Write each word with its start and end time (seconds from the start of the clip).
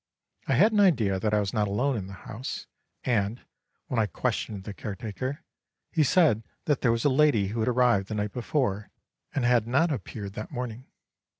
I 0.47 0.55
had 0.55 0.71
an 0.71 0.79
idea 0.79 1.19
that 1.19 1.31
I 1.31 1.39
was 1.39 1.53
not 1.53 1.67
alone 1.67 1.95
in 1.95 2.07
the 2.07 2.13
house, 2.25 2.65
and, 3.03 3.45
when 3.85 3.99
I 3.99 4.07
questioned 4.07 4.63
the 4.63 4.73
caretaker, 4.73 5.43
he 5.91 6.01
said 6.01 6.41
that 6.65 6.81
there 6.81 6.91
was 6.91 7.05
a 7.05 7.07
lady 7.07 7.49
who 7.49 7.59
had 7.59 7.69
arrived 7.69 8.07
the 8.07 8.15
night 8.15 8.33
before 8.33 8.89
and 9.35 9.45
had 9.45 9.67
not 9.67 9.91
appeared 9.91 10.33
that 10.33 10.49
morning. 10.49 10.87